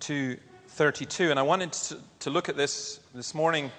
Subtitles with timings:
[0.00, 0.36] to
[0.68, 1.30] 32.
[1.30, 3.72] And I wanted to, to look at this this morning.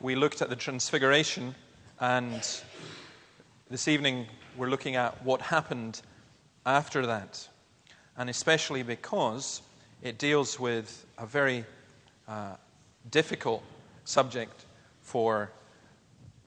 [0.00, 1.54] We looked at the Transfiguration,
[2.00, 2.44] and
[3.70, 4.26] this evening
[4.56, 6.02] we're looking at what happened
[6.66, 7.46] after that.
[8.16, 9.62] And especially because
[10.02, 11.64] it deals with a very
[12.26, 12.56] uh,
[13.12, 13.62] difficult
[14.04, 14.64] subject
[15.02, 15.52] for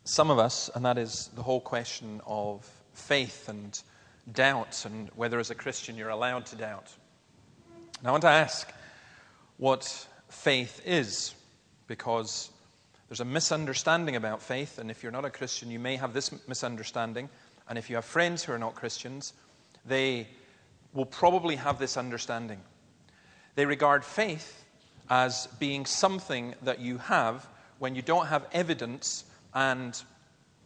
[0.03, 3.81] some of us, and that is the whole question of faith and
[4.33, 6.91] doubt, and whether as a Christian you're allowed to doubt.
[8.01, 8.67] And I want to ask
[9.57, 11.35] what faith is,
[11.85, 12.49] because
[13.07, 16.31] there's a misunderstanding about faith, and if you're not a Christian, you may have this
[16.47, 17.29] misunderstanding.
[17.69, 19.33] And if you have friends who are not Christians,
[19.85, 20.27] they
[20.93, 22.59] will probably have this understanding.
[23.53, 24.65] They regard faith
[25.07, 27.47] as being something that you have
[27.77, 30.01] when you don't have evidence and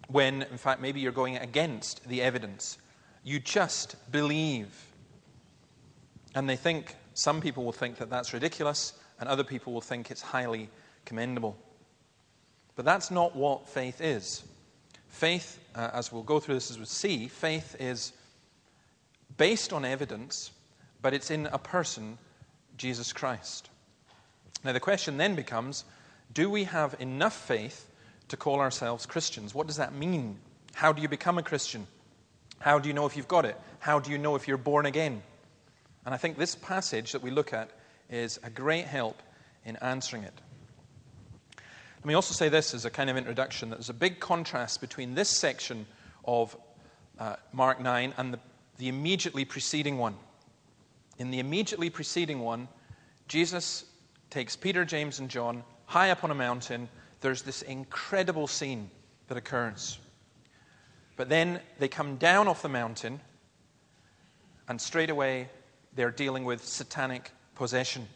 [0.08, 2.78] when, in fact, maybe you're going against the evidence.
[3.26, 4.70] You just believe.
[6.34, 10.12] And they think, some people will think that that's ridiculous, and other people will think
[10.12, 10.70] it's highly
[11.06, 11.58] commendable.
[12.76, 14.44] But that's not what faith is.
[15.08, 18.12] Faith, uh, as we'll go through this as we see, faith is
[19.38, 20.52] based on evidence,
[21.02, 22.18] but it's in a person,
[22.78, 23.70] Jesus Christ.
[24.66, 25.86] Now, the question then becomes
[26.34, 27.90] do we have enough faith
[28.28, 29.56] to call ourselves Christians?
[29.56, 30.38] What does that mean?
[30.74, 31.88] How do you become a Christian?
[32.60, 33.58] How do you know if you've got it?
[33.80, 35.22] How do you know if you're born again?
[36.06, 37.72] And I think this passage that we look at
[38.10, 39.22] is a great help
[39.66, 40.34] in answering it.
[41.98, 44.80] Let me also say this as a kind of introduction that there's a big contrast
[44.80, 45.88] between this section
[46.24, 46.56] of
[47.18, 48.40] uh, Mark 9 and the,
[48.78, 50.16] the immediately preceding one.
[51.18, 52.68] In the immediately preceding one,
[53.28, 53.86] Jesus
[54.30, 56.90] takes Peter, James, and John high up on a mountain.
[57.22, 58.92] There's this incredible scene
[59.28, 59.98] that occurs.
[61.16, 63.20] But then they come down off the mountain,
[64.68, 65.50] and straight away
[65.96, 68.08] they're dealing with satanic possession.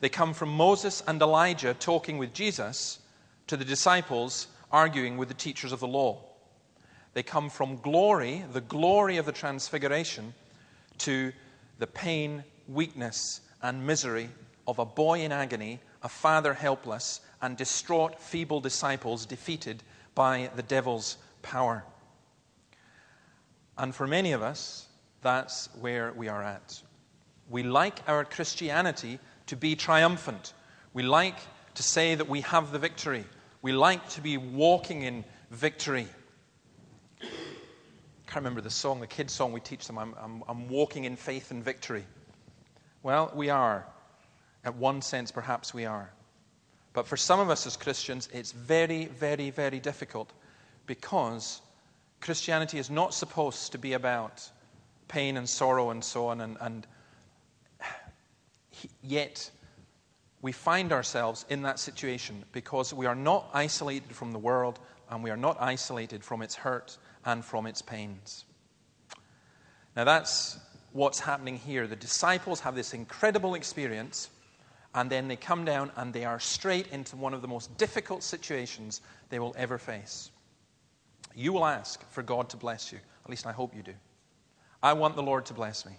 [0.00, 2.98] They come from Moses and Elijah talking with Jesus
[3.46, 6.22] to the disciples arguing with the teachers of the law.
[7.14, 10.34] They come from glory, the glory of the transfiguration,
[10.98, 11.32] to
[11.78, 14.28] the pain, weakness, and misery
[14.66, 19.82] of a boy in agony, a father helpless, and distraught, feeble disciples defeated
[20.14, 21.84] by the devil's power.
[23.78, 24.86] And for many of us,
[25.22, 26.82] that's where we are at.
[27.48, 30.52] We like our Christianity to be triumphant.
[30.92, 31.38] We like
[31.74, 33.24] to say that we have the victory.
[33.62, 36.08] We like to be walking in victory.
[37.22, 37.26] I
[38.26, 39.98] can't remember the song, the kids' song we teach them.
[39.98, 42.04] I'm, I'm, I'm walking in faith and victory.
[43.02, 43.86] Well, we are.
[44.64, 46.10] At one sense, perhaps we are.
[46.92, 50.32] But for some of us as Christians, it's very, very, very difficult
[50.86, 51.60] because
[52.20, 54.50] Christianity is not supposed to be about
[55.06, 56.86] pain and sorrow and so on, and, and
[59.02, 59.50] yet
[60.42, 64.78] we find ourselves in that situation because we are not isolated from the world
[65.10, 68.44] and we are not isolated from its hurt and from its pains.
[69.96, 70.58] Now, that's
[70.92, 71.86] what's happening here.
[71.86, 74.28] The disciples have this incredible experience,
[74.94, 78.22] and then they come down and they are straight into one of the most difficult
[78.22, 79.00] situations
[79.30, 80.30] they will ever face.
[81.34, 82.98] You will ask for God to bless you.
[83.24, 83.94] At least I hope you do.
[84.82, 85.92] I want the Lord to bless me.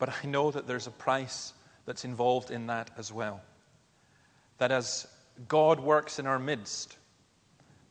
[0.00, 1.52] But I know that there's a price
[1.84, 3.42] that's involved in that as well.
[4.58, 5.06] That as
[5.46, 6.96] God works in our midst,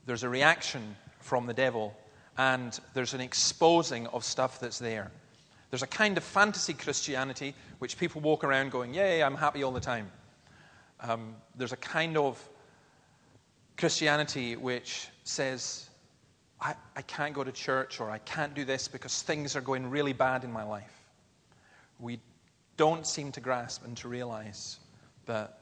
[0.08, 1.96] there's a reaction from the devil
[2.38, 5.12] and there's an exposing of stuff that's there.
[5.70, 9.72] There's a kind of fantasy Christianity which people walk around going, Yay, I'm happy all
[9.72, 10.10] the time.
[11.02, 12.44] Um, there's a kind of
[13.78, 15.88] Christianity which says,
[16.60, 19.88] I, I can't go to church or I can't do this because things are going
[19.92, 20.99] really bad in my life
[22.00, 22.20] we
[22.78, 24.80] don't seem to grasp and to realize
[25.26, 25.60] that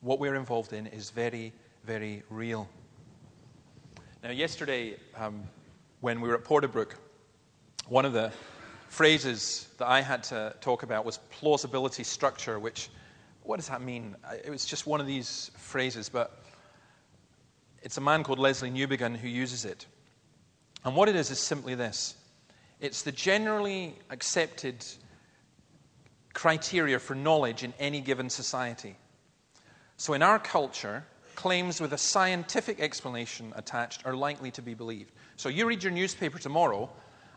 [0.00, 1.52] what we're involved in is very,
[1.84, 2.68] very real.
[4.22, 5.42] Now, yesterday, um,
[6.00, 6.94] when we were at Porterbrook,
[7.88, 8.32] one of the
[8.88, 12.88] phrases that I had to talk about was plausibility structure, which,
[13.42, 14.16] what does that mean?
[14.44, 16.42] It was just one of these phrases, but
[17.82, 19.86] it's a man called Lesslie Newbigin who uses it.
[20.84, 22.16] And what it is is simply this
[22.80, 24.84] it's the generally accepted
[26.34, 28.96] criteria for knowledge in any given society.
[29.96, 35.12] So, in our culture, claims with a scientific explanation attached are likely to be believed.
[35.36, 36.90] So, you read your newspaper tomorrow,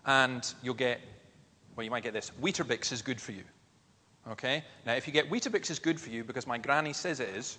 [0.05, 1.01] and you'll get,
[1.75, 3.43] well, you might get this Weetabix is good for you.
[4.31, 4.63] Okay?
[4.85, 7.57] Now, if you get Weetabix is good for you because my granny says it is,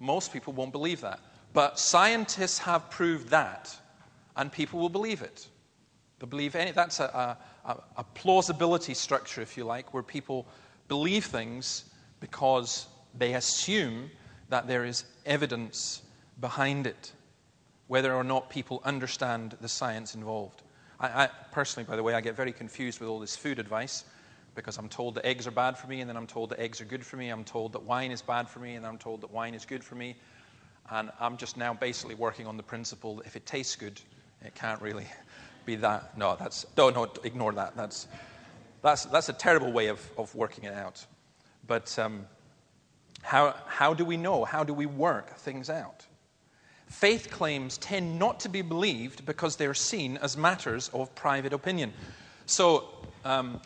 [0.00, 1.20] most people won't believe that.
[1.52, 3.74] But scientists have proved that,
[4.36, 5.46] and people will believe it.
[6.18, 10.46] They'll believe any, that's a, a, a plausibility structure, if you like, where people
[10.88, 11.84] believe things
[12.20, 14.10] because they assume
[14.50, 16.02] that there is evidence
[16.40, 17.12] behind it,
[17.86, 20.62] whether or not people understand the science involved.
[21.00, 24.04] I, I, personally, by the way, I get very confused with all this food advice
[24.54, 26.80] because I'm told that eggs are bad for me, and then I'm told that eggs
[26.80, 27.30] are good for me.
[27.30, 29.82] I'm told that wine is bad for me, and I'm told that wine is good
[29.82, 30.16] for me.
[30.90, 34.00] And I'm just now basically working on the principle that if it tastes good,
[34.42, 35.06] it can't really
[35.64, 36.16] be that.
[36.16, 37.76] No, that's, no, ignore that.
[37.76, 38.06] That's,
[38.82, 41.04] that's, that's a terrible way of, of working it out.
[41.66, 42.26] But um,
[43.22, 44.44] how, how do we know?
[44.44, 46.06] How do we work things out?
[46.88, 51.92] Faith claims tend not to be believed because they're seen as matters of private opinion.
[52.46, 52.88] So,
[53.24, 53.60] um,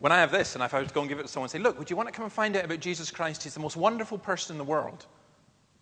[0.00, 1.46] when I have this, and if I was to go and give it to someone
[1.46, 3.42] and say, Look, would you want to come and find out about Jesus Christ?
[3.42, 5.06] He's the most wonderful person in the world.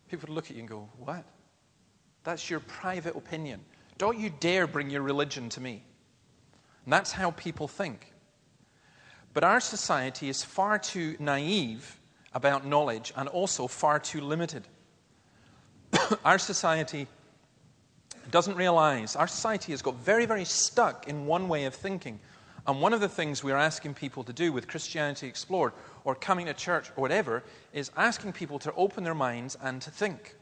[0.09, 1.25] People would look at you and go, What?
[2.25, 3.61] That's your private opinion.
[3.99, 5.83] Don't you dare bring your religion to me.
[6.85, 8.12] And that's how people think.
[9.35, 11.99] But our society is far too naive
[12.35, 14.67] about knowledge and also far too limited.
[16.25, 17.06] our society
[18.31, 22.21] doesn't realize, our society has got very, very stuck in one way of thinking.
[22.67, 25.73] And one of the things we're asking people to do with Christianity Explored
[26.05, 27.43] or coming to church or whatever
[27.73, 30.37] is asking people to open their minds and to think.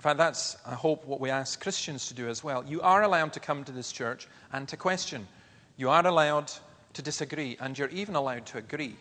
[0.00, 2.64] In fact, that's, I hope, what we ask Christians to do as well.
[2.66, 5.28] You are allowed to come to this church and to question.
[5.76, 6.50] You are allowed
[6.94, 8.96] to disagree, and you're even allowed to agree,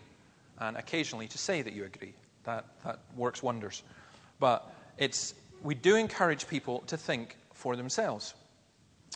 [0.59, 2.13] and occasionally to say that you agree.
[2.43, 3.81] That, that works wonders.
[4.41, 8.33] But it's, we do encourage people to think for themselves.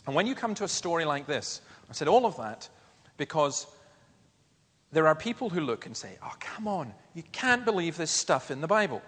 [0.06, 1.60] And when you come to a story like this,
[1.90, 2.66] I said all of that
[3.18, 3.66] because
[4.90, 8.50] there are people who look and say, Oh, come on, you can't believe this stuff
[8.50, 9.02] in the Bible.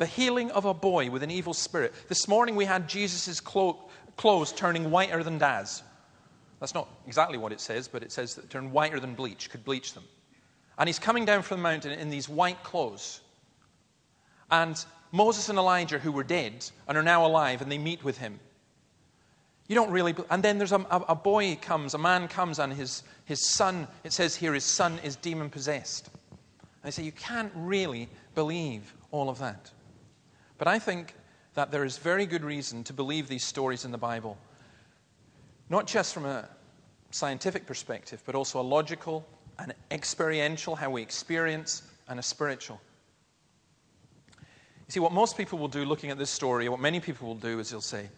[0.00, 1.92] The healing of a boy with an evil spirit.
[2.08, 5.82] This morning we had Jesus' clo- clothes turning whiter than Daz.
[6.58, 9.62] That's not exactly what it says, but it says that turn whiter than bleach, could
[9.62, 10.04] bleach them.
[10.78, 13.20] And he's coming down from the mountain in these white clothes.
[14.50, 14.82] And
[15.12, 18.40] Moses and Elijah, who were dead and are now alive, and they meet with him.
[19.68, 20.14] You don't really.
[20.30, 23.86] And then there's a, a, a boy comes, a man comes, and his, his son,
[24.02, 26.08] it says here, his son is demon possessed.
[26.84, 29.70] I say, you can't really believe all of that.
[30.60, 31.14] But I think
[31.54, 34.36] that there is very good reason to believe these stories in the Bible,
[35.70, 36.50] not just from a
[37.10, 39.26] scientific perspective, but also a logical,
[39.58, 42.78] an experiential, how we experience, and a spiritual.
[44.36, 47.36] You see, what most people will do looking at this story, what many people will
[47.36, 48.10] do is they'll say,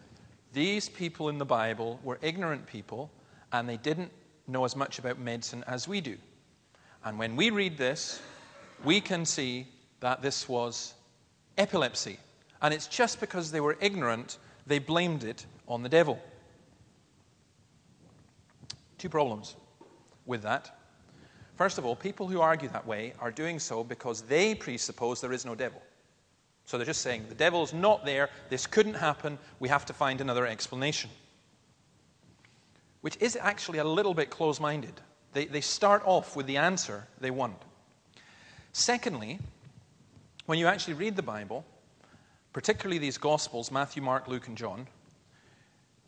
[0.51, 3.09] these people in the Bible were ignorant people
[3.53, 4.11] and they didn't
[4.49, 6.17] know as much about medicine as we do.
[7.05, 8.21] And when we read this,
[8.83, 9.65] we can see
[10.01, 10.93] that this was
[11.57, 12.17] epilepsy.
[12.63, 16.19] And it's just because they were ignorant, they blamed it on the devil.
[18.97, 19.57] Two problems
[20.25, 20.79] with that.
[21.57, 25.33] First of all, people who argue that way are doing so because they presuppose there
[25.33, 25.81] is no devil.
[26.65, 30.21] So they're just saying, the devil's not there, this couldn't happen, we have to find
[30.21, 31.09] another explanation.
[33.01, 34.93] Which is actually a little bit close minded.
[35.33, 37.61] They, they start off with the answer they want.
[38.71, 39.39] Secondly,
[40.45, 41.65] when you actually read the Bible,
[42.53, 44.87] particularly these Gospels Matthew, Mark, Luke, and John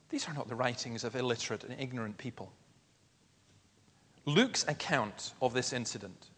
[0.10, 2.52] these are not the writings of illiterate and ignorant people.
[4.26, 6.30] Luke's account of this incident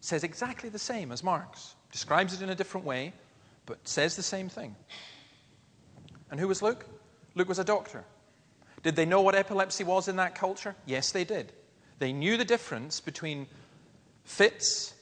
[0.00, 3.12] says exactly the same as Mark's, describes it in a different way,
[3.66, 4.74] but says the same thing.
[6.30, 6.86] And who was Luke?
[7.34, 8.04] Luke was a doctor.
[8.82, 10.74] Did they know what epilepsy was in that culture?
[10.86, 11.52] Yes, they did.
[11.98, 13.46] They knew the difference between
[14.24, 14.94] fits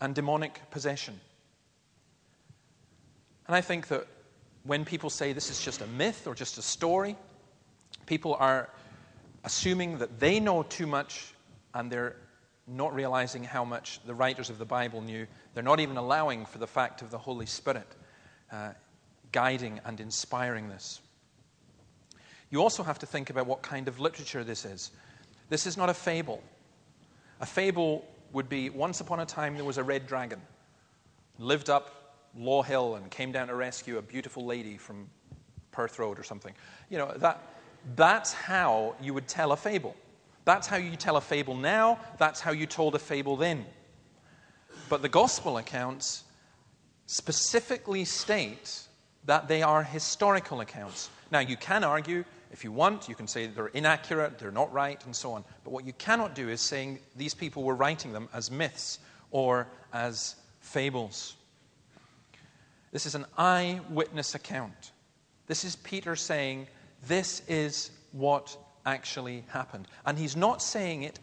[0.00, 1.20] and demonic possession.
[3.50, 4.06] And I think that
[4.62, 7.16] when people say this is just a myth or just a story,
[8.06, 8.70] people are
[9.42, 11.34] assuming that they know too much
[11.74, 12.14] and they're
[12.68, 15.26] not realizing how much the writers of the Bible knew.
[15.52, 17.88] They're not even allowing for the fact of the Holy Spirit
[18.52, 18.70] uh,
[19.32, 21.00] guiding and inspiring this.
[22.50, 24.92] You also have to think about what kind of literature this is.
[25.48, 26.40] This is not a fable.
[27.40, 30.40] A fable would be once upon a time there was a red dragon,
[31.36, 31.96] lived up
[32.36, 35.08] Law Hill and came down to rescue a beautiful lady from
[35.72, 36.54] Perth Road or something.
[36.88, 37.42] You know, that,
[37.96, 39.96] that's how you would tell a fable.
[40.44, 43.66] That's how you tell a fable now, that's how you told a fable then.
[44.88, 46.24] But the gospel accounts
[47.06, 48.80] specifically state
[49.24, 51.10] that they are historical accounts.
[51.30, 55.04] Now, you can argue, if you want, you can say they're inaccurate, they're not right,
[55.04, 55.44] and so on.
[55.62, 58.98] But what you cannot do is saying these people were writing them as myths
[59.30, 61.36] or as fables.
[62.92, 64.92] This is an eyewitness account.
[65.46, 66.66] This is Peter saying,
[67.06, 68.56] This is what
[68.86, 69.86] actually happened.
[70.06, 71.20] And he's not saying it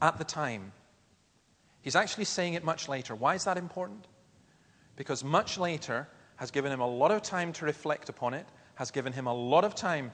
[0.00, 0.72] at the time,
[1.88, 3.14] He's actually saying it much later.
[3.14, 4.06] Why is that important?
[4.96, 6.06] Because much later
[6.36, 9.32] has given him a lot of time to reflect upon it, has given him a
[9.32, 10.10] lot of time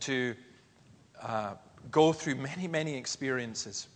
[0.00, 0.34] to
[1.20, 1.54] uh,
[1.90, 3.88] go through many, many experiences.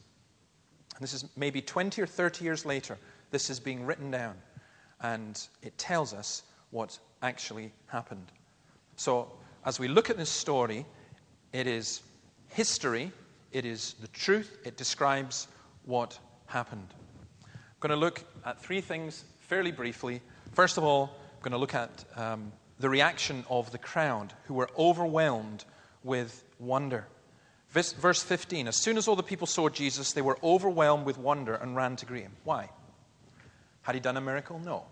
[0.94, 2.98] And this is maybe 20 or 30 years later,
[3.30, 4.34] this is being written down,
[5.00, 8.26] and it tells us what actually happened.
[8.96, 9.32] So,
[9.64, 10.86] as we look at this story,
[11.52, 12.02] it is
[12.48, 13.12] history,
[13.52, 15.48] it is the truth, it describes
[15.84, 16.88] what happened.
[17.42, 17.50] I'm
[17.80, 20.20] going to look at three things fairly briefly.
[20.52, 24.54] First of all, I'm going to look at um, the reaction of the crowd who
[24.54, 25.64] were overwhelmed
[26.02, 27.06] with wonder.
[27.70, 31.54] Verse 15 As soon as all the people saw Jesus, they were overwhelmed with wonder
[31.54, 32.32] and ran to greet him.
[32.44, 32.68] Why?
[33.82, 34.58] Had he done a miracle?
[34.58, 34.84] No.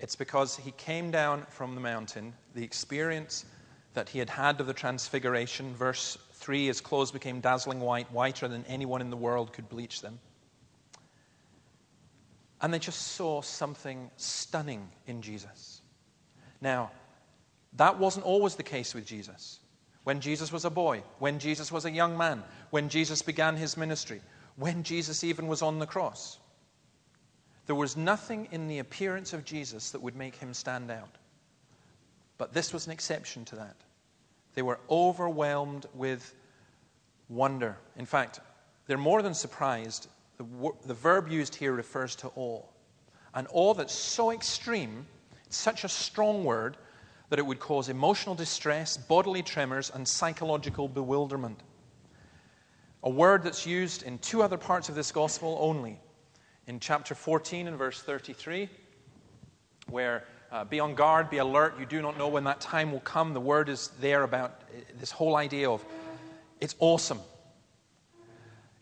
[0.00, 3.44] It's because he came down from the mountain, the experience
[3.94, 5.74] that he had had of the transfiguration.
[5.74, 10.00] Verse 3 His clothes became dazzling white, whiter than anyone in the world could bleach
[10.00, 10.18] them.
[12.62, 15.80] And they just saw something stunning in Jesus.
[16.60, 16.90] Now,
[17.74, 19.60] that wasn't always the case with Jesus.
[20.04, 23.76] When Jesus was a boy, when Jesus was a young man, when Jesus began his
[23.76, 24.20] ministry,
[24.56, 26.38] when Jesus even was on the cross,
[27.70, 31.14] there was nothing in the appearance of Jesus that would make him stand out.
[32.36, 33.76] But this was an exception to that.
[34.56, 36.34] They were overwhelmed with
[37.28, 37.78] wonder.
[37.96, 38.40] In fact,
[38.88, 40.08] they're more than surprised.
[40.36, 42.64] The, the verb used here refers to awe.
[43.34, 45.06] An awe that's so extreme,
[45.46, 46.76] it's such a strong word,
[47.28, 51.60] that it would cause emotional distress, bodily tremors, and psychological bewilderment.
[53.04, 56.00] A word that's used in two other parts of this gospel only.
[56.70, 58.68] In chapter 14 and verse 33,
[59.88, 60.22] where
[60.52, 61.74] uh, be on guard, be alert.
[61.80, 63.34] You do not know when that time will come.
[63.34, 65.84] The word is there about uh, this whole idea of
[66.60, 67.18] it's awesome.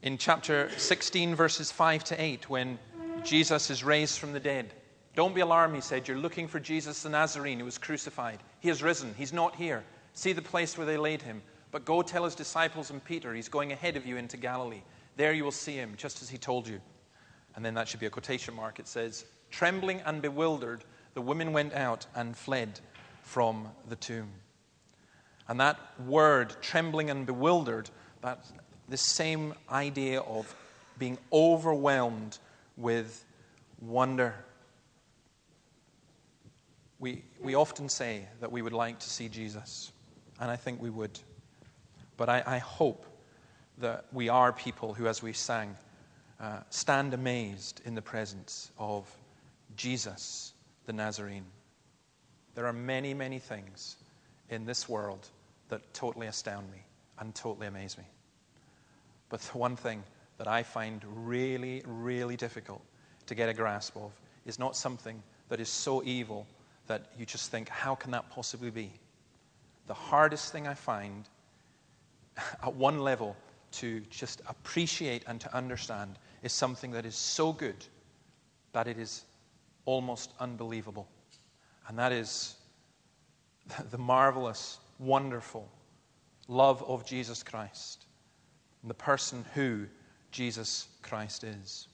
[0.02, 2.78] In chapter 16, verses 5 to 8, when
[3.24, 4.74] Jesus is raised from the dead,
[5.16, 6.06] don't be alarmed, he said.
[6.06, 8.40] You're looking for Jesus the Nazarene who was crucified.
[8.60, 9.14] He has risen.
[9.16, 9.82] He's not here.
[10.12, 11.40] See the place where they laid him.
[11.70, 14.82] But go tell his disciples and Peter, he's going ahead of you into Galilee.
[15.16, 16.82] There you will see him, just as he told you.
[17.58, 18.78] And then that should be a quotation mark.
[18.78, 20.84] It says, Trembling and bewildered,
[21.14, 22.78] the women went out and fled
[23.24, 24.28] from the tomb.
[25.48, 27.90] And that word, trembling and bewildered,
[28.22, 28.44] that
[28.88, 30.54] the same idea of
[31.00, 32.38] being overwhelmed
[32.76, 33.24] with
[33.80, 34.36] wonder.
[37.00, 39.90] We, we often say that we would like to see Jesus,
[40.40, 41.18] and I think we would.
[42.16, 43.04] But I, I hope
[43.78, 45.76] that we are people who, as we sang,
[46.40, 49.10] uh, stand amazed in the presence of
[49.76, 50.52] Jesus
[50.86, 51.44] the Nazarene.
[52.54, 53.96] There are many, many things
[54.48, 55.28] in this world
[55.68, 56.82] that totally astound me
[57.18, 58.04] and totally amaze me.
[59.28, 60.02] But the one thing
[60.38, 62.82] that I find really, really difficult
[63.26, 64.12] to get a grasp of
[64.46, 66.46] is not something that is so evil
[66.86, 68.90] that you just think, how can that possibly be?
[69.86, 71.28] The hardest thing I find
[72.62, 73.36] at one level
[73.72, 77.84] to just appreciate and to understand is something that is so good
[78.72, 79.24] that it is
[79.84, 81.08] almost unbelievable.
[81.88, 82.56] And that is
[83.90, 85.68] the marvelous, wonderful
[86.48, 88.06] love of Jesus Christ
[88.82, 89.86] and the person who
[90.30, 91.88] Jesus Christ is.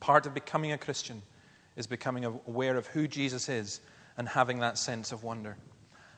[0.00, 1.22] Part of becoming a Christian
[1.76, 3.80] is becoming aware of who Jesus is
[4.16, 5.56] and having that sense of wonder.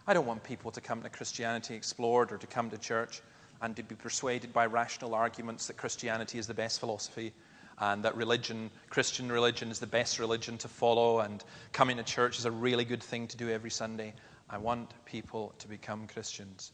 [0.06, 3.22] I don't want people to come to Christianity explored or to come to church
[3.62, 7.32] and to be persuaded by rational arguments that Christianity is the best philosophy
[7.80, 12.38] and that religion, Christian religion, is the best religion to follow, and coming to church
[12.38, 14.14] is a really good thing to do every Sunday.
[14.50, 16.72] I want people to become Christians.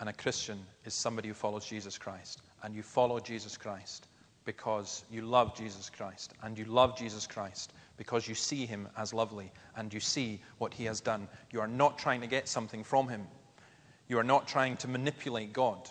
[0.00, 2.42] And a Christian is somebody who follows Jesus Christ.
[2.62, 4.08] And you follow Jesus Christ
[4.44, 6.32] because you love Jesus Christ.
[6.42, 10.72] And you love Jesus Christ because you see him as lovely and you see what
[10.72, 11.28] he has done.
[11.52, 13.26] You are not trying to get something from him,
[14.10, 15.88] you are not trying to manipulate God.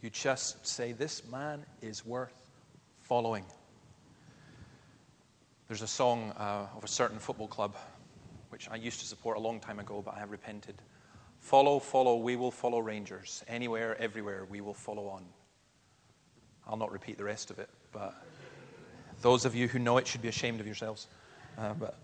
[0.00, 2.32] You just say, This man is worth
[3.02, 3.44] following.
[5.68, 7.76] There's a song uh, of a certain football club,
[8.48, 10.76] which I used to support a long time ago, but I have repented.
[11.40, 13.44] Follow, follow, we will follow Rangers.
[13.48, 15.26] Anywhere, everywhere, we will follow on.
[16.66, 18.14] I'll not repeat the rest of it, but
[19.20, 21.06] those of you who know it should be ashamed of yourselves.
[21.58, 21.98] Uh, but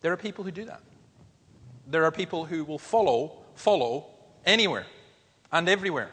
[0.00, 0.82] there are people who do that.
[1.90, 4.06] There are people who will follow, follow
[4.46, 4.86] anywhere
[5.50, 6.12] and everywhere.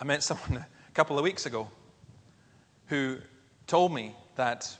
[0.00, 0.56] I met someone
[0.88, 1.70] a couple of weeks ago
[2.86, 3.18] who
[3.68, 4.76] told me that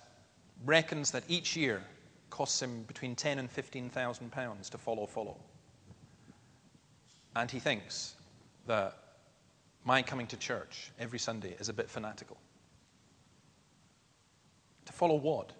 [0.64, 1.84] reckons that each year
[2.28, 5.36] costs him between ten and fifteen thousand pounds to follow follow.
[7.36, 8.16] And he thinks
[8.66, 8.98] that
[9.84, 12.36] my coming to church every Sunday is a bit fanatical.
[14.86, 15.52] To follow what?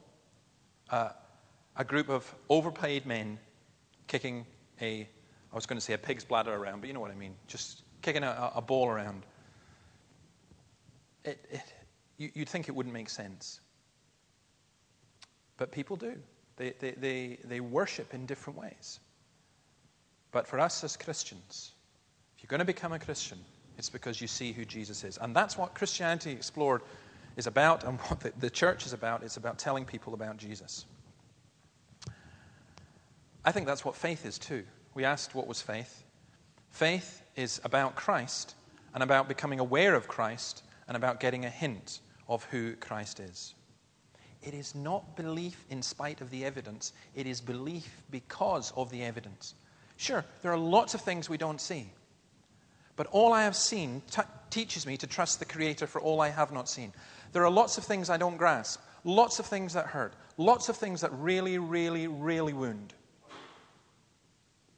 [0.90, 1.11] Uh,
[1.76, 3.38] a group of overpaid men
[4.06, 4.47] kicking
[4.80, 5.09] a,
[5.52, 7.35] I was going to say a pig's bladder around, but you know what I mean,
[7.47, 9.25] just kicking a, a ball around.
[11.25, 11.61] It, it,
[12.18, 13.61] you, would think it wouldn't make sense.
[15.56, 16.14] But people do.
[16.56, 19.00] They, they, they, they worship in different ways.
[20.33, 21.73] But for us as Christians,
[22.37, 23.38] if you're going to become a Christian,
[23.78, 25.18] it's because you see who Jesus is.
[25.18, 26.83] And that's what Christianity Explored
[27.37, 29.23] is about and what the, the church is about.
[29.23, 30.87] It's about telling people about Jesus.
[33.47, 34.65] I think that's what faith is too.
[34.95, 36.03] We asked what was faith.
[36.71, 38.57] Faith is about Christ
[38.93, 43.55] and about becoming aware of Christ and about getting a hint of who Christ is.
[44.43, 49.05] It is not belief in spite of the evidence, it is belief because of the
[49.05, 49.55] evidence.
[49.97, 51.91] Sure, there are lots of things we don't see.
[52.97, 56.31] But all I have seen t- teaches me to trust the Creator for all I
[56.31, 56.93] have not seen.
[57.33, 60.76] There are lots of things I don't grasp, lots of things that hurt, lots of
[60.76, 62.95] things that really, really, really wound.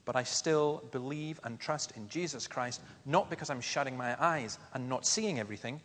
[0.09, 4.59] But I still believe and trust in Jesus Christ, not because I'm shutting my eyes
[4.73, 5.83] and not seeing everything,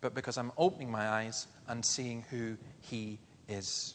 [0.00, 3.92] but because I'm opening my eyes and seeing who He is.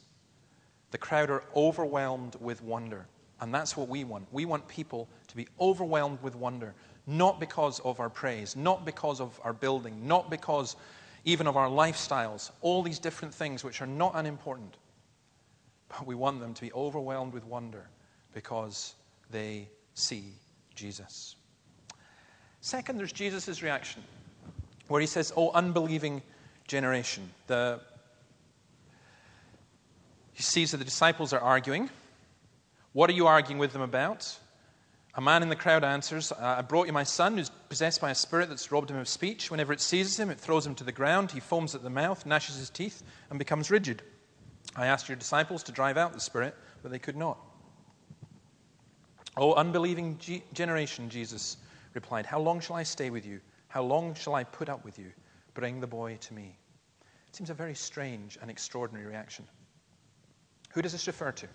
[0.91, 3.07] The crowd are overwhelmed with wonder.
[3.39, 4.27] And that's what we want.
[4.31, 6.75] We want people to be overwhelmed with wonder,
[7.07, 10.75] not because of our praise, not because of our building, not because
[11.25, 14.77] even of our lifestyles, all these different things which are not unimportant.
[15.89, 17.89] But we want them to be overwhelmed with wonder
[18.35, 18.93] because
[19.31, 20.33] they see
[20.75, 21.35] Jesus.
[22.61, 24.03] Second, there's Jesus' reaction,
[24.87, 26.21] where he says, Oh, unbelieving
[26.67, 27.29] generation.
[27.47, 27.81] The,
[30.33, 31.89] he sees that the disciples are arguing.
[32.93, 34.37] What are you arguing with them about?
[35.15, 38.15] A man in the crowd answers, I brought you my son who's possessed by a
[38.15, 39.51] spirit that's robbed him of speech.
[39.51, 41.31] Whenever it seizes him, it throws him to the ground.
[41.31, 44.01] He foams at the mouth, gnashes his teeth, and becomes rigid.
[44.75, 47.37] I asked your disciples to drive out the spirit, but they could not.
[49.37, 51.57] O unbelieving G- generation, Jesus
[51.93, 53.39] replied, How long shall I stay with you?
[53.67, 55.11] How long shall I put up with you?
[55.53, 56.57] Bring the boy to me.
[57.27, 59.45] It seems a very strange and extraordinary reaction.
[60.73, 61.47] Who does this refer to?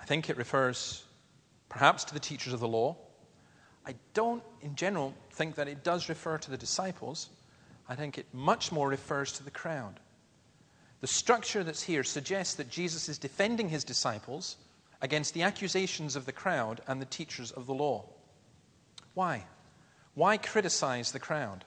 [0.00, 1.04] I think it refers
[1.68, 2.96] perhaps to the teachers of the law.
[3.86, 7.28] I don't, in general, think that it does refer to the disciples.
[7.88, 10.00] I think it much more refers to the crowd.
[11.00, 14.56] The structure that's here suggests that Jesus is defending his disciples
[15.00, 18.04] against the accusations of the crowd and the teachers of the law.
[19.14, 19.44] Why?
[20.14, 21.64] Why criticize the crowd?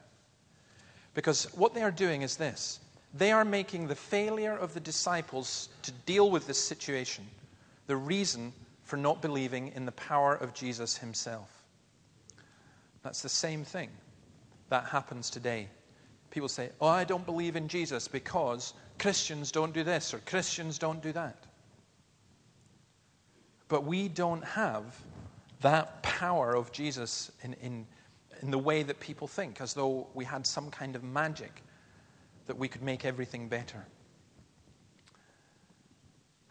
[1.13, 2.79] Because what they are doing is this
[3.13, 7.25] they are making the failure of the disciples to deal with this situation
[7.87, 11.49] the reason for not believing in the power of Jesus himself.
[13.01, 13.89] That's the same thing
[14.69, 15.67] that happens today.
[16.29, 20.77] People say, Oh, I don't believe in Jesus because Christians don't do this or Christians
[20.77, 21.45] don't do that.
[23.69, 25.01] But we don't have
[25.61, 27.87] that power of Jesus in, in,
[28.41, 31.63] in the way that people think, as though we had some kind of magic
[32.47, 33.85] that we could make everything better.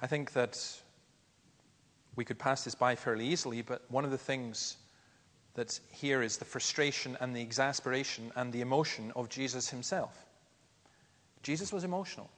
[0.00, 0.64] I think that
[2.14, 4.76] we could pass this by fairly easily, but one of the things
[5.54, 10.24] that's here is the frustration and the exasperation and the emotion of Jesus himself.
[11.42, 12.30] Jesus was emotional.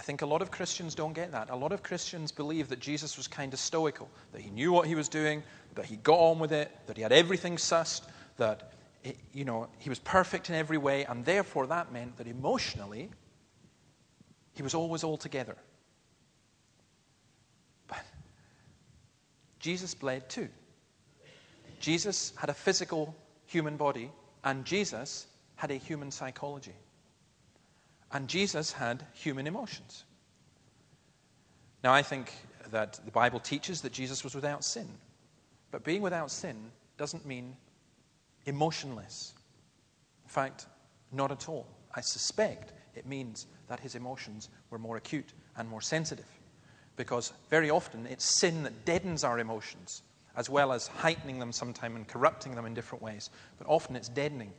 [0.00, 1.50] I think a lot of Christians don't get that.
[1.50, 4.86] A lot of Christians believe that Jesus was kind of stoical, that he knew what
[4.86, 5.42] he was doing,
[5.74, 8.04] that he got on with it, that he had everything sussed,
[8.38, 8.72] that
[9.04, 13.10] it, you know, he was perfect in every way, and therefore that meant that emotionally
[14.54, 15.54] he was always all together.
[17.86, 18.02] But
[19.58, 20.48] Jesus bled too.
[21.78, 24.10] Jesus had a physical human body,
[24.44, 26.72] and Jesus had a human psychology.
[28.12, 30.04] And Jesus had human emotions.
[31.82, 32.32] Now, I think
[32.70, 34.88] that the Bible teaches that Jesus was without sin.
[35.70, 36.56] But being without sin
[36.98, 37.56] doesn't mean
[38.46, 39.34] emotionless.
[40.24, 40.66] In fact,
[41.12, 41.66] not at all.
[41.94, 46.26] I suspect it means that his emotions were more acute and more sensitive.
[46.96, 50.02] Because very often it's sin that deadens our emotions,
[50.36, 53.30] as well as heightening them sometimes and corrupting them in different ways.
[53.58, 54.52] But often it's deadening.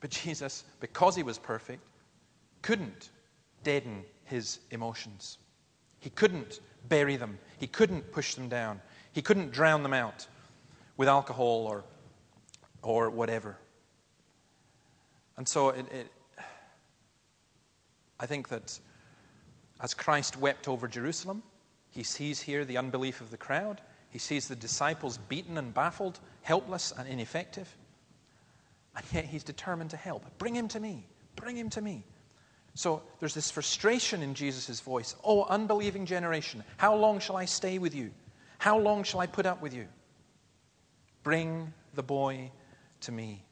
[0.00, 1.82] But Jesus, because he was perfect,
[2.66, 3.10] couldn't
[3.62, 5.38] deaden his emotions.
[6.00, 7.38] He couldn't bury them.
[7.58, 8.80] He couldn't push them down.
[9.12, 10.26] He couldn't drown them out
[10.96, 11.84] with alcohol or,
[12.82, 13.56] or whatever.
[15.36, 16.12] And so it, it,
[18.18, 18.76] I think that
[19.80, 21.44] as Christ wept over Jerusalem,
[21.90, 23.80] he sees here the unbelief of the crowd.
[24.10, 27.76] He sees the disciples beaten and baffled, helpless and ineffective.
[28.96, 30.24] And yet he's determined to help.
[30.38, 31.06] Bring him to me.
[31.36, 32.02] Bring him to me.
[32.76, 35.16] So there's this frustration in Jesus' voice.
[35.24, 38.10] Oh, unbelieving generation, how long shall I stay with you?
[38.58, 39.86] How long shall I put up with you?
[41.22, 42.52] Bring the boy
[43.00, 43.42] to me.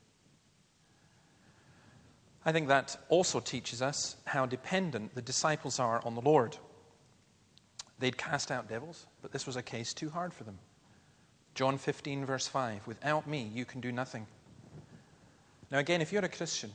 [2.44, 6.58] I think that also teaches us how dependent the disciples are on the Lord.
[8.00, 10.58] They'd cast out devils, but this was a case too hard for them.
[11.54, 14.26] John 15, verse 5 Without me, you can do nothing.
[15.70, 16.70] Now, again, if you're a Christian,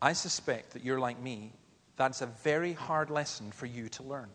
[0.00, 1.52] I suspect that you're like me.
[1.96, 4.28] That's a very hard lesson for you to learn.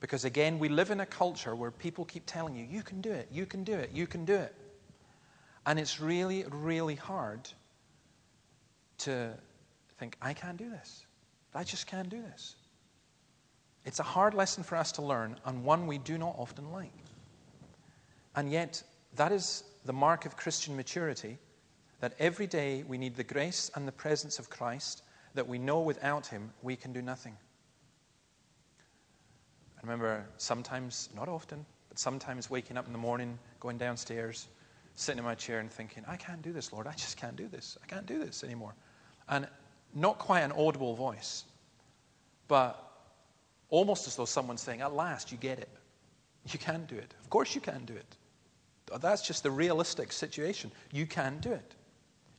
[0.00, 3.12] Because again, we live in a culture where people keep telling you, you can do
[3.12, 4.54] it, you can do it, you can do it.
[5.64, 7.48] And it's really, really hard
[8.98, 9.32] to
[9.98, 11.06] think, I can't do this.
[11.54, 12.56] I just can't do this.
[13.84, 16.92] It's a hard lesson for us to learn, and one we do not often like.
[18.34, 18.82] And yet,
[19.14, 21.38] that is the mark of Christian maturity
[22.00, 25.02] that every day we need the grace and the presence of Christ,
[25.34, 27.36] that we know without Him we can do nothing.
[29.76, 34.48] I remember sometimes, not often, but sometimes waking up in the morning, going downstairs,
[34.94, 36.86] sitting in my chair and thinking, I can't do this, Lord.
[36.86, 37.78] I just can't do this.
[37.82, 38.74] I can't do this anymore.
[39.28, 39.46] And
[39.94, 41.44] not quite an audible voice,
[42.48, 42.82] but
[43.68, 45.68] almost as though someone's saying, At last, you get it.
[46.50, 47.14] You can do it.
[47.20, 48.16] Of course, you can do it.
[49.00, 50.70] That's just the realistic situation.
[50.92, 51.74] You can do it.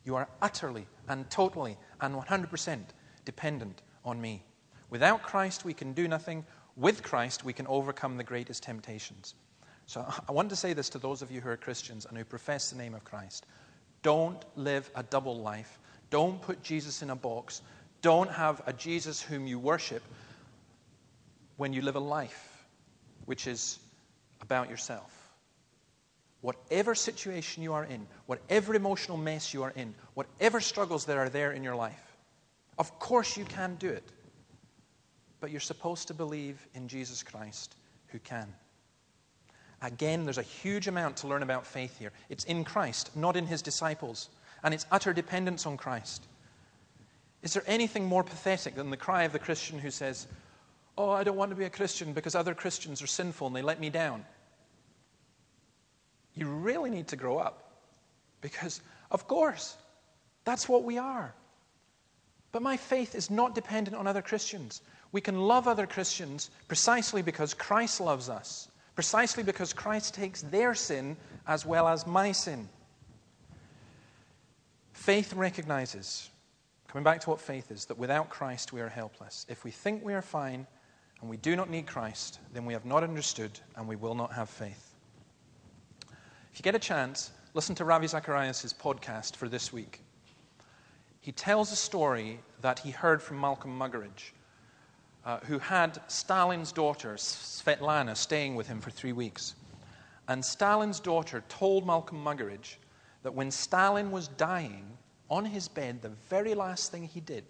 [0.07, 2.79] You are utterly and totally and 100%
[3.25, 4.41] dependent on me.
[4.89, 6.45] Without Christ, we can do nothing.
[6.77, 9.35] With Christ, we can overcome the greatest temptations.
[9.85, 12.23] So I want to say this to those of you who are Christians and who
[12.23, 13.47] profess the name of Christ.
[14.01, 15.77] Don't live a double life.
[16.09, 17.61] Don't put Jesus in a box.
[18.01, 20.03] Don't have a Jesus whom you worship
[21.57, 22.65] when you live a life
[23.25, 23.77] which is
[24.39, 25.16] about yourself.
[26.41, 31.29] Whatever situation you are in, whatever emotional mess you are in, whatever struggles that are
[31.29, 32.17] there in your life,
[32.77, 34.11] of course you can do it.
[35.39, 37.75] But you're supposed to believe in Jesus Christ
[38.07, 38.47] who can.
[39.81, 42.11] Again, there's a huge amount to learn about faith here.
[42.29, 44.29] It's in Christ, not in his disciples,
[44.63, 46.25] and it's utter dependence on Christ.
[47.43, 50.27] Is there anything more pathetic than the cry of the Christian who says,
[50.97, 53.61] Oh, I don't want to be a Christian because other Christians are sinful and they
[53.61, 54.25] let me down?
[56.37, 57.63] You really need to grow up.
[58.41, 59.75] Because, of course,
[60.45, 61.33] that's what we are.
[62.51, 64.81] But my faith is not dependent on other Christians.
[65.11, 70.75] We can love other Christians precisely because Christ loves us, precisely because Christ takes their
[70.75, 72.69] sin as well as my sin.
[74.93, 76.29] Faith recognizes,
[76.87, 79.45] coming back to what faith is, that without Christ we are helpless.
[79.49, 80.67] If we think we are fine
[81.21, 84.33] and we do not need Christ, then we have not understood and we will not
[84.33, 84.86] have faith.
[86.57, 90.01] If you get a chance, listen to Ravi Zacharias' podcast for this week.
[91.21, 94.31] He tells a story that he heard from Malcolm Muggeridge,
[95.23, 99.53] uh, who had Stalin's daughter, Svetlana, staying with him for three weeks.
[100.29, 102.77] And Stalin's daughter told Malcolm Muggeridge
[103.21, 104.97] that when Stalin was dying
[105.29, 107.45] on his bed, the very last thing he did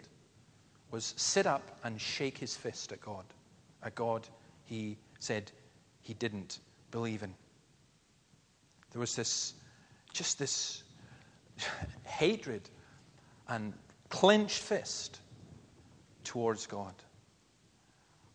[0.90, 3.24] was sit up and shake his fist at God,
[3.82, 4.28] a God
[4.66, 5.50] he said
[6.02, 6.58] he didn't
[6.90, 7.32] believe in.
[8.98, 9.54] There was this,
[10.12, 10.82] just this
[12.02, 12.68] hatred
[13.46, 13.72] and
[14.08, 15.20] clenched fist
[16.24, 16.94] towards God.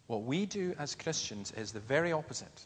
[0.08, 2.62] What we do as Christians is the very opposite.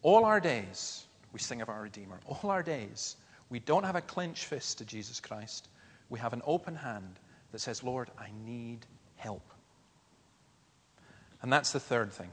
[0.00, 2.18] All our days, we sing of our Redeemer.
[2.24, 3.16] All our days,
[3.50, 5.68] we don't have a clenched fist to Jesus Christ.
[6.08, 7.18] We have an open hand
[7.52, 8.86] that says, Lord, I need
[9.16, 9.46] help.
[11.42, 12.32] And that's the third thing.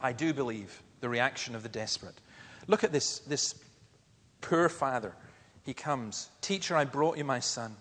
[0.00, 2.20] I do believe the reaction of the desperate.
[2.68, 3.54] Look at this, this
[4.40, 5.14] poor father.
[5.64, 7.74] He comes, Teacher, I brought you my son.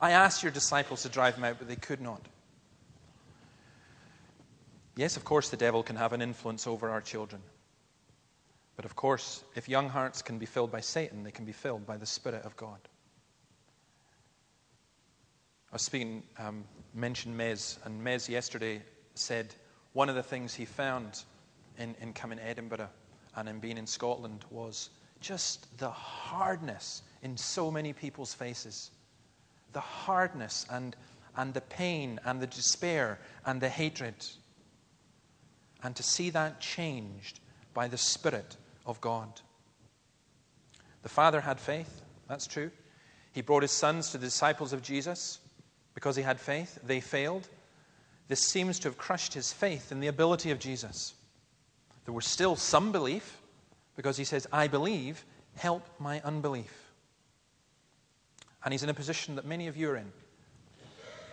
[0.00, 2.22] I asked your disciples to drive him out, but they could not.
[4.96, 7.42] Yes, of course, the devil can have an influence over our children.
[8.76, 11.84] But of course, if young hearts can be filled by Satan, they can be filled
[11.84, 12.78] by the Spirit of God.
[15.70, 18.82] I was speaking, um, mentioned Mez, and Mez yesterday
[19.14, 19.52] said
[19.92, 21.22] one of the things he found
[21.76, 22.88] in, in coming to Edinburgh
[23.38, 28.90] and in being in Scotland was just the hardness in so many people's faces.
[29.72, 30.96] The hardness and,
[31.36, 34.14] and the pain and the despair and the hatred.
[35.82, 37.38] And to see that changed
[37.74, 39.40] by the Spirit of God.
[41.02, 42.70] The Father had faith, that's true.
[43.32, 45.38] He brought his sons to the disciples of Jesus
[45.94, 46.78] because he had faith.
[46.84, 47.48] They failed.
[48.26, 51.14] This seems to have crushed his faith in the ability of Jesus.
[52.08, 53.36] There was still some belief
[53.94, 56.72] because he says, I believe, help my unbelief.
[58.64, 60.10] And he's in a position that many of you are in.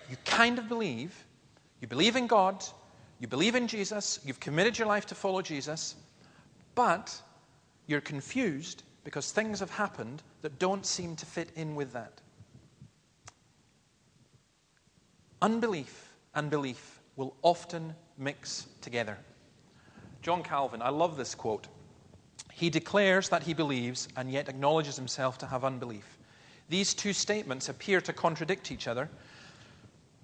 [0.09, 1.15] You kind of believe,
[1.79, 2.61] you believe in God,
[3.21, 5.95] you believe in Jesus, you've committed your life to follow Jesus,
[6.75, 7.21] but
[7.87, 12.19] you're confused because things have happened that don't seem to fit in with that.
[15.41, 19.17] Unbelief and belief will often mix together.
[20.25, 21.67] John Calvin, I love this quote.
[22.51, 26.17] He declares that he believes and yet acknowledges himself to have unbelief.
[26.67, 29.07] These two statements appear to contradict each other,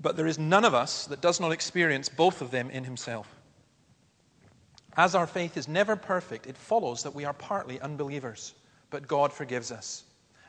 [0.02, 3.28] but there is none of us that does not experience both of them in himself.
[4.98, 8.56] As our faith is never perfect, it follows that we are partly unbelievers,
[8.90, 10.06] but God forgives us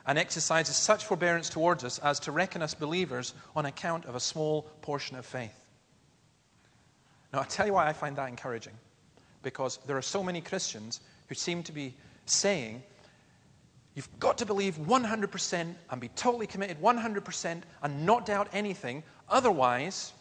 [0.07, 4.19] and exercises such forbearance towards us as to reckon us believers on account of a
[4.19, 5.63] small portion of faith.
[7.31, 8.73] Now, I'll tell you why I find that encouraging.
[9.43, 11.93] Because there are so many Christians who seem to be
[12.25, 12.81] saying,
[13.95, 19.03] You've got to believe 100% and be totally committed 100% and not doubt anything.
[19.29, 20.13] Otherwise,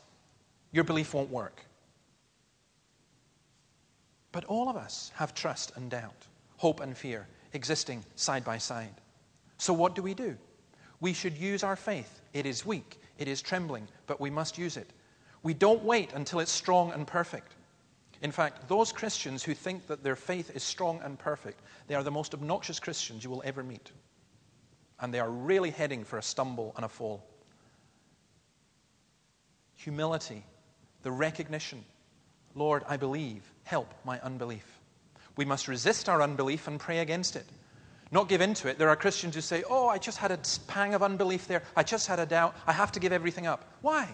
[0.72, 1.64] your belief won't work.
[4.30, 6.26] But all of us have trust and doubt,
[6.58, 8.94] hope and fear existing side by side.
[9.58, 10.36] So, what do we do?
[11.00, 12.20] We should use our faith.
[12.32, 14.90] It is weak, it is trembling, but we must use it.
[15.42, 17.52] We don't wait until it's strong and perfect.
[18.22, 22.04] In fact, those Christians who think that their faith is strong and perfect, they are
[22.04, 23.90] the most obnoxious Christians you will ever meet.
[25.00, 27.26] And they are really heading for a stumble and a fall.
[29.74, 30.44] Humility,
[31.02, 31.84] the recognition
[32.54, 34.78] Lord, I believe, help my unbelief.
[35.36, 37.46] We must resist our unbelief and pray against it.
[38.10, 38.78] Not give in to it.
[38.78, 41.62] There are Christians who say, Oh, I just had a pang of unbelief there.
[41.74, 42.54] I just had a doubt.
[42.66, 43.64] I have to give everything up.
[43.80, 44.06] Why?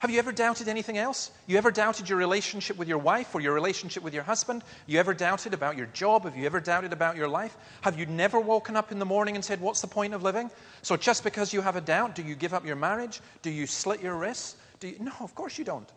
[0.00, 1.32] Have you ever doubted anything else?
[1.48, 4.62] You ever doubted your relationship with your wife or your relationship with your husband?
[4.86, 6.22] You ever doubted about your job?
[6.22, 7.56] Have you ever doubted about your life?
[7.80, 10.52] Have you never woken up in the morning and said, What's the point of living?
[10.82, 13.20] So just because you have a doubt, do you give up your marriage?
[13.42, 14.54] Do you slit your wrists?
[14.78, 14.98] Do you...
[15.00, 15.88] No, of course you don't.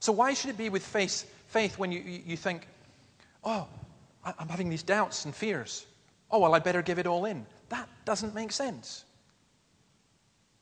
[0.00, 2.66] So why should it be with faith, faith when you, you think,
[3.44, 3.68] Oh,
[4.24, 5.84] I'm having these doubts and fears?
[6.30, 7.44] Oh, well, I better give it all in.
[7.68, 9.04] That doesn't make sense.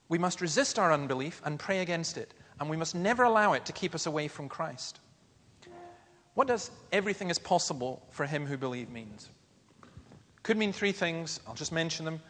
[0.09, 3.65] We must resist our unbelief and pray against it and we must never allow it
[3.65, 5.01] to keep us away from Christ.
[6.35, 9.29] What does everything is possible for him who believes means?
[10.43, 11.41] Could mean three things.
[11.47, 12.21] I'll just mention them.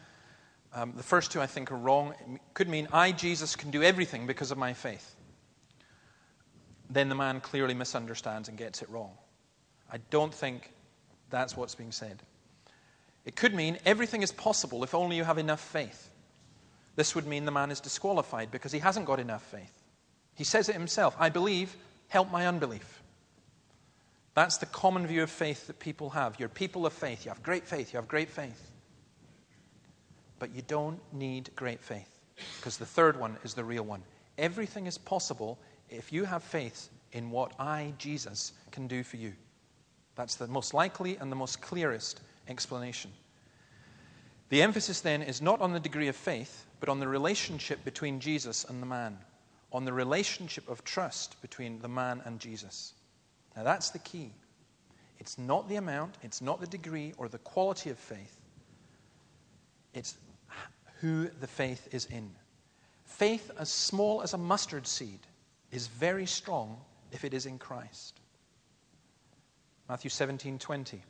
[0.73, 2.13] Um, the first two I think are wrong.
[2.33, 5.15] It could mean I, Jesus, can do everything because of my faith.
[6.89, 9.11] Then the man clearly misunderstands and gets it wrong.
[9.91, 10.71] I don't think
[11.29, 12.21] that's what's being said.
[13.25, 16.09] It could mean everything is possible if only you have enough faith.
[16.95, 19.80] This would mean the man is disqualified because he hasn't got enough faith.
[20.41, 21.77] He says it himself I believe,
[22.07, 23.03] help my unbelief.
[24.33, 26.39] That's the common view of faith that people have.
[26.39, 27.23] You're people of faith.
[27.23, 27.93] You have great faith.
[27.93, 28.71] You have great faith.
[30.39, 32.09] But you don't need great faith
[32.57, 34.01] because the third one is the real one.
[34.39, 35.59] Everything is possible
[35.91, 39.33] if you have faith in what I, Jesus, can do for you.
[40.15, 43.11] That's the most likely and the most clearest explanation.
[44.49, 48.19] The emphasis then is not on the degree of faith, but on the relationship between
[48.19, 49.19] Jesus and the man
[49.71, 52.93] on the relationship of trust between the man and Jesus.
[53.55, 54.33] Now, that's the key.
[55.19, 58.39] It's not the amount, it's not the degree or the quality of faith,
[59.93, 60.17] it's
[60.99, 62.29] who the faith is in.
[63.05, 65.19] Faith as small as a mustard seed
[65.71, 66.77] is very strong
[67.11, 68.19] if it is in Christ.
[69.87, 71.03] Matthew 17 20.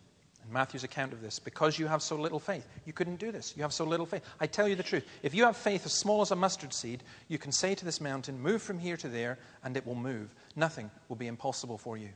[0.49, 2.67] Matthew's account of this, because you have so little faith.
[2.85, 3.53] You couldn't do this.
[3.55, 4.23] You have so little faith.
[4.39, 5.05] I tell you the truth.
[5.23, 8.01] If you have faith as small as a mustard seed, you can say to this
[8.01, 10.33] mountain, Move from here to there, and it will move.
[10.55, 12.09] Nothing will be impossible for you.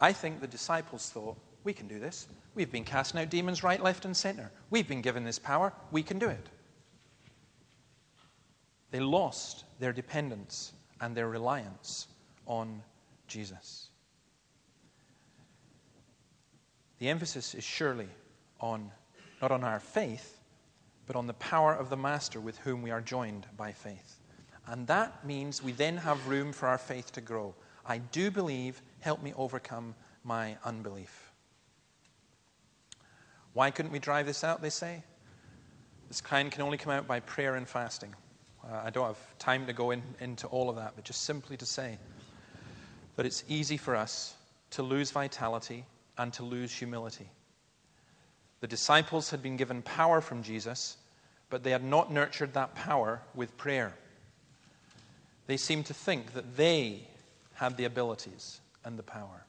[0.00, 2.26] I think the disciples thought, We can do this.
[2.54, 4.50] We've been casting out demons right, left, and center.
[4.70, 5.72] We've been given this power.
[5.90, 6.48] We can do it.
[8.90, 12.08] They lost their dependence and their reliance
[12.46, 12.82] on
[13.26, 13.88] Jesus.
[17.02, 18.06] The emphasis is surely
[18.60, 18.92] on
[19.40, 20.38] not on our faith,
[21.08, 24.20] but on the power of the Master with whom we are joined by faith.
[24.68, 27.56] And that means we then have room for our faith to grow.
[27.84, 31.32] I do believe, help me overcome my unbelief.
[33.52, 35.02] Why couldn't we drive this out, they say?
[36.06, 38.14] This kind can only come out by prayer and fasting.
[38.64, 41.56] Uh, I don't have time to go in, into all of that, but just simply
[41.56, 41.98] to say
[43.16, 44.36] that it's easy for us
[44.70, 45.84] to lose vitality
[46.18, 47.28] and to lose humility.
[48.60, 50.96] The disciples had been given power from Jesus,
[51.50, 53.94] but they had not nurtured that power with prayer.
[55.46, 57.08] They seemed to think that they
[57.54, 59.44] had the abilities and the power.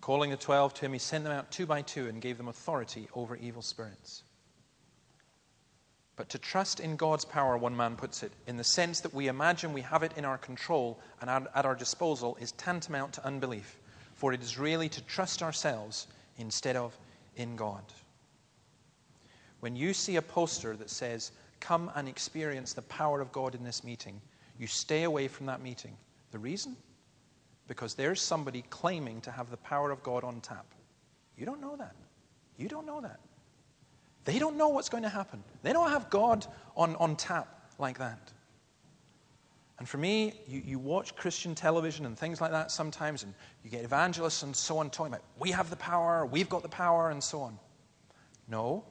[0.00, 2.48] Calling the twelve to him, he sent them out two by two and gave them
[2.48, 4.22] authority over evil spirits.
[6.14, 9.28] But to trust in God's power, one man puts it, in the sense that we
[9.28, 13.78] imagine we have it in our control and at our disposal, is tantamount to unbelief.
[14.16, 16.96] For it is really to trust ourselves instead of
[17.36, 17.82] in God.
[19.60, 23.64] When you see a poster that says, Come and experience the power of God in
[23.64, 24.20] this meeting,
[24.58, 25.96] you stay away from that meeting.
[26.30, 26.76] The reason?
[27.66, 30.66] Because there's somebody claiming to have the power of God on tap.
[31.36, 31.94] You don't know that.
[32.56, 33.20] You don't know that.
[34.24, 35.42] They don't know what's going to happen.
[35.62, 38.32] They don't have God on, on tap like that.
[39.78, 43.70] And for me, you, you watch Christian television and things like that sometimes, and you
[43.70, 47.10] get evangelists and so on talking about, we have the power, we've got the power,
[47.10, 47.58] and so on.
[48.48, 48.84] No,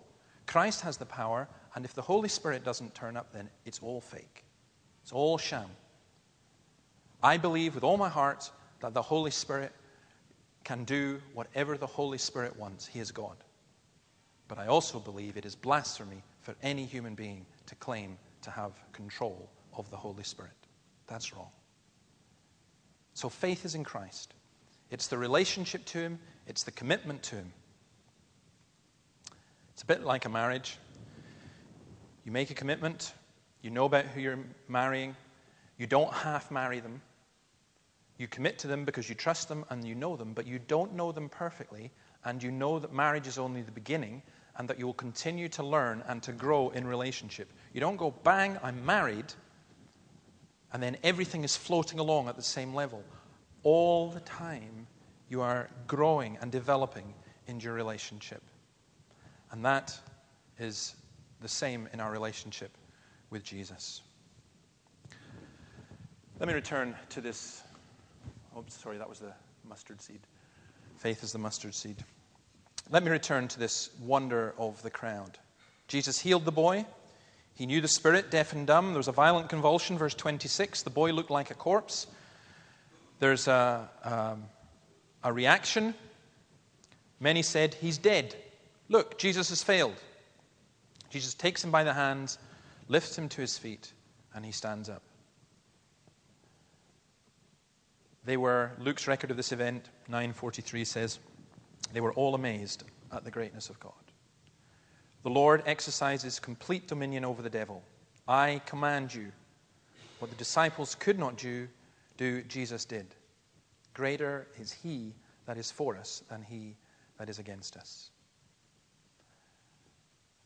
[0.45, 3.99] Christ has the power, and if the Holy Spirit doesn't turn up, then it's all
[3.99, 4.43] fake.
[5.01, 5.69] It's all sham.
[7.23, 9.71] I believe with all my heart that the Holy Spirit
[10.63, 12.85] can do whatever the Holy Spirit wants.
[12.85, 13.37] He is God.
[14.47, 18.71] But I also believe it is blasphemy for any human being to claim to have
[18.91, 20.51] control of the Holy Spirit.
[21.07, 21.49] That's wrong.
[23.13, 24.33] So faith is in Christ.
[24.91, 27.53] It's the relationship to Him, it's the commitment to Him.
[29.73, 30.77] It's a bit like a marriage.
[32.23, 33.13] You make a commitment,
[33.61, 35.15] you know about who you're marrying,
[35.77, 37.01] you don't half marry them.
[38.17, 40.93] You commit to them because you trust them and you know them, but you don't
[40.93, 41.91] know them perfectly,
[42.23, 44.23] and you know that marriage is only the beginning
[44.57, 47.51] and that you will continue to learn and to grow in relationship.
[47.73, 49.33] You don't go, bang, I'm married,
[50.73, 53.03] and then everything is floating along at the same level.
[53.63, 54.87] All the time,
[55.29, 57.13] you are growing and developing
[57.47, 58.41] in your relationship.
[59.51, 59.97] And that
[60.59, 60.95] is
[61.41, 62.71] the same in our relationship
[63.29, 64.01] with Jesus.
[66.39, 67.61] Let me return to this.
[68.55, 69.31] Oh, sorry, that was the
[69.67, 70.19] mustard seed.
[70.97, 71.97] Faith is the mustard seed.
[72.89, 75.37] Let me return to this wonder of the crowd.
[75.87, 76.85] Jesus healed the boy.
[77.55, 78.89] He knew the spirit, deaf and dumb.
[78.89, 80.83] There was a violent convulsion, verse 26.
[80.83, 82.07] The boy looked like a corpse.
[83.19, 84.43] There's a, um,
[85.23, 85.93] a reaction.
[87.19, 88.35] Many said, He's dead.
[88.89, 89.95] Look, Jesus has failed.
[91.09, 92.37] Jesus takes him by the hands,
[92.89, 93.93] lifts him to his feet,
[94.33, 95.01] and he stands up.
[98.25, 101.19] They were, Luke's record of this event, 943 says,
[101.93, 103.93] they were all amazed at the greatness of God.
[105.25, 107.81] The Lord exercises complete dominion over the devil.
[108.27, 109.31] I command you.
[110.19, 111.67] What the disciples could not do,
[112.15, 113.07] do Jesus did.
[113.95, 115.15] Greater is he
[115.47, 116.75] that is for us than he
[117.17, 118.11] that is against us.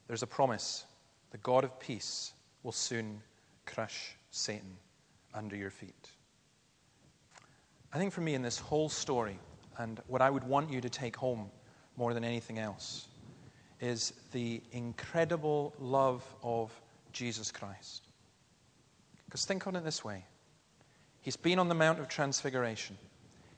[0.07, 0.85] There's a promise
[1.31, 2.31] the God of peace
[2.63, 3.21] will soon
[3.65, 4.77] crush Satan
[5.33, 6.09] under your feet.
[7.91, 9.39] I think for me, in this whole story,
[9.77, 11.51] and what I would want you to take home
[11.97, 13.09] more than anything else,
[13.79, 16.71] is the incredible love of
[17.13, 18.03] Jesus Christ.
[19.25, 20.25] Because think on it this way
[21.21, 22.97] He's been on the Mount of Transfiguration,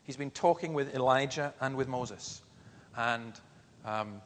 [0.04, 2.42] he's been talking with Elijah and with Moses.
[2.98, 3.40] And
[3.86, 4.22] um,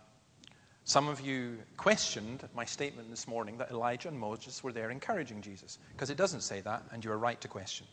[0.86, 5.42] some of you questioned my statement this morning that Elijah and Moses were there encouraging
[5.42, 7.86] Jesus, because it doesn't say that, and you are right to question.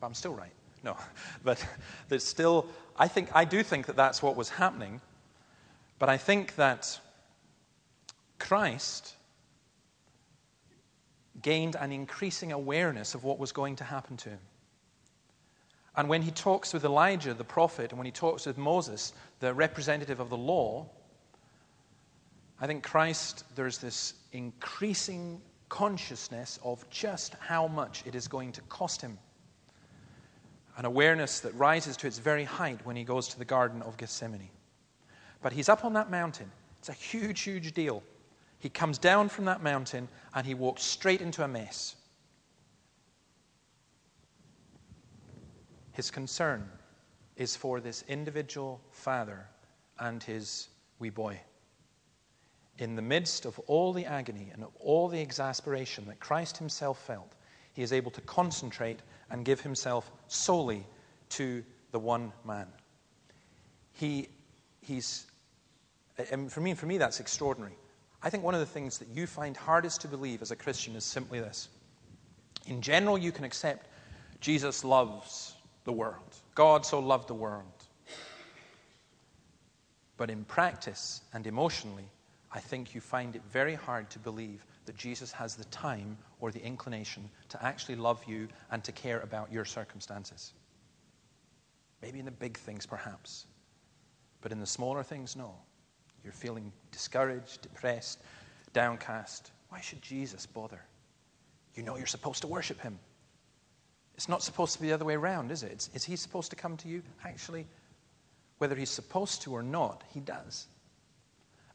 [0.00, 0.52] But I'm still right.
[0.82, 0.96] No,
[1.44, 1.64] but
[2.08, 5.00] there's still, I think, I do think that that's what was happening.
[6.00, 6.98] But I think that
[8.38, 9.14] Christ
[11.42, 14.40] gained an increasing awareness of what was going to happen to him.
[15.94, 19.52] And when he talks with Elijah, the prophet, and when he talks with Moses, the
[19.52, 20.88] representative of the law,
[22.58, 28.62] I think Christ, there's this increasing consciousness of just how much it is going to
[28.62, 29.18] cost him.
[30.78, 33.98] An awareness that rises to its very height when he goes to the Garden of
[33.98, 34.48] Gethsemane.
[35.42, 36.50] But he's up on that mountain.
[36.78, 38.02] It's a huge, huge deal.
[38.58, 41.96] He comes down from that mountain and he walks straight into a mess.
[45.92, 46.68] His concern
[47.36, 49.46] is for this individual father
[49.98, 51.40] and his wee boy.
[52.78, 56.98] In the midst of all the agony and of all the exasperation that Christ himself
[57.06, 57.32] felt,
[57.72, 59.00] he is able to concentrate
[59.30, 60.86] and give himself solely
[61.30, 62.66] to the one man.
[63.92, 64.28] He,
[64.80, 65.26] he's
[66.30, 67.76] and for me, for me, that's extraordinary.
[68.22, 70.94] I think one of the things that you find hardest to believe as a Christian
[70.94, 71.68] is simply this.
[72.66, 73.88] In general, you can accept
[74.40, 75.54] Jesus loves
[75.84, 76.36] the world.
[76.54, 77.64] God so loved the world.
[80.16, 82.08] But in practice and emotionally,
[82.52, 86.50] I think you find it very hard to believe that Jesus has the time or
[86.50, 90.52] the inclination to actually love you and to care about your circumstances.
[92.02, 93.46] Maybe in the big things, perhaps.
[94.40, 95.54] But in the smaller things, no.
[96.24, 98.20] You're feeling discouraged, depressed,
[98.72, 99.52] downcast.
[99.68, 100.82] Why should Jesus bother?
[101.74, 102.98] You know you're supposed to worship him.
[104.14, 105.72] It's not supposed to be the other way around, is it?
[105.72, 107.02] It's, is he supposed to come to you?
[107.24, 107.66] Actually,
[108.58, 110.66] whether he's supposed to or not, he does.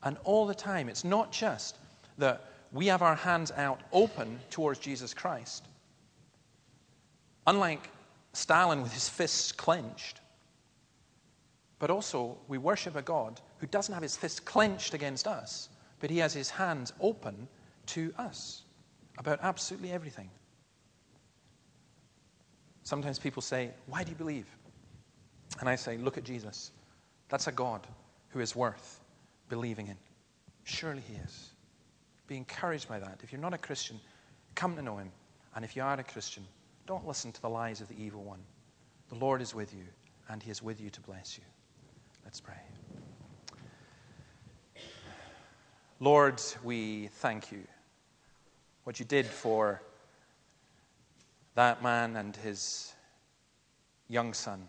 [0.04, 1.78] And all the time, it's not just
[2.20, 5.66] that we have our hands out open towards Jesus Christ.
[7.48, 7.90] Unlike
[8.34, 10.20] Stalin with his fists clenched,
[11.80, 16.10] but also we worship a God who doesn't have his fists clenched against us, but
[16.10, 17.48] he has his hands open
[17.88, 18.64] to us
[19.18, 20.30] about absolutely everything.
[22.84, 24.46] Sometimes people say, Why do you believe?
[25.60, 26.72] And I say, Look at Jesus.
[27.30, 27.88] That's a God
[28.30, 29.00] who is worth
[29.50, 29.98] believing in.
[30.64, 31.52] Surely he is.
[32.28, 33.20] Be encouraged by that.
[33.24, 34.00] If you're not a Christian,
[34.56, 35.12] come to know him.
[35.56, 36.46] And if you are a Christian,
[36.86, 38.42] don't listen to the lies of the evil one.
[39.10, 39.86] The Lord is with you,
[40.30, 41.44] and he is with you to bless you.
[42.24, 42.56] Let's pray.
[46.02, 47.64] Lord, we thank you.
[48.84, 49.82] What you did for
[51.56, 52.94] that man and his
[54.10, 54.68] young son.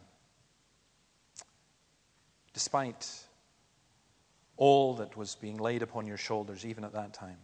[2.54, 3.10] Despite
[4.56, 7.38] all that was being laid upon your shoulders, even at that time,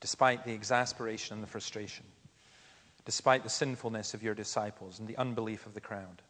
[0.00, 2.06] despite the exasperation and the frustration,
[3.04, 6.22] despite the sinfulness of your disciples and the unbelief of the crowd,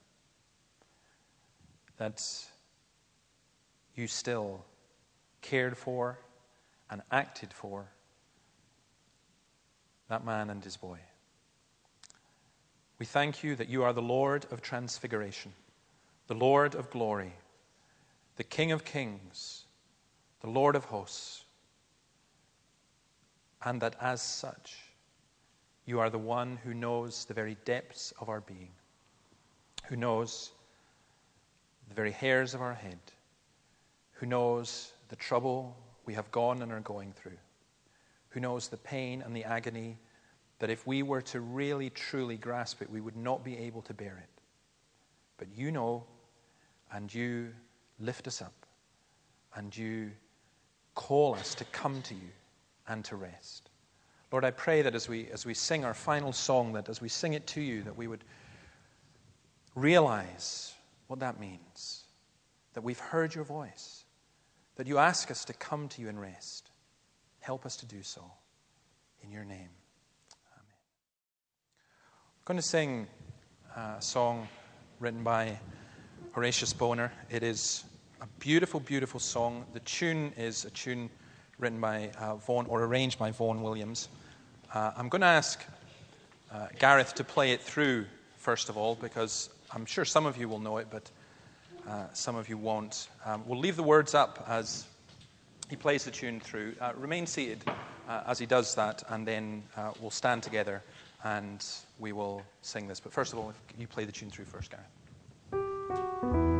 [1.98, 2.22] that
[3.94, 4.64] you still
[5.46, 6.18] cared for
[6.90, 7.86] and acted for
[10.08, 10.98] that man and his boy.
[12.98, 15.52] We thank you that you are the Lord of transfiguration,
[16.26, 17.32] the Lord of glory,
[18.36, 19.64] the King of kings,
[20.40, 21.44] the Lord of hosts,
[23.64, 24.76] and that as such,
[25.84, 28.72] you are the one who knows the very depths of our being,
[29.88, 30.50] who knows
[31.88, 32.98] the very hairs of our head,
[34.12, 37.38] who knows the trouble we have gone and are going through,
[38.30, 39.98] who knows the pain and the agony
[40.58, 43.94] that if we were to really truly grasp it, we would not be able to
[43.94, 44.42] bear it.
[45.38, 46.04] But you know,
[46.92, 47.52] and you
[48.00, 48.66] lift us up,
[49.54, 50.10] and you
[50.94, 52.30] call us to come to you
[52.88, 53.70] and to rest.
[54.32, 57.08] Lord, I pray that as we, as we sing our final song, that as we
[57.08, 58.24] sing it to you, that we would
[59.74, 60.74] realize
[61.06, 62.04] what that means.
[62.74, 64.04] That we've heard your voice,
[64.76, 66.70] that you ask us to come to you and rest.
[67.40, 68.22] Help us to do so.
[69.22, 69.70] In your name.
[70.52, 70.76] Amen.
[72.36, 73.06] I'm going to sing
[73.74, 74.48] a song
[75.00, 75.58] written by
[76.32, 77.12] Horatius Bonar.
[77.30, 77.84] It is
[78.20, 79.64] a beautiful, beautiful song.
[79.72, 81.10] The tune is a tune
[81.58, 84.08] written by uh, Vaughan or arranged by Vaughan Williams.
[84.72, 85.64] Uh, I'm going to ask
[86.52, 88.04] uh, Gareth to play it through,
[88.36, 91.10] first of all, because I'm sure some of you will know it, but
[91.88, 93.08] uh, some of you won't.
[93.24, 94.86] Um, we'll leave the words up as
[95.70, 96.74] he plays the tune through.
[96.80, 97.64] Uh, remain seated
[98.08, 100.82] uh, as he does that, and then uh, we'll stand together
[101.24, 101.64] and
[101.98, 103.00] we will sing this.
[103.00, 106.55] But first of all, you play the tune through first, Gareth.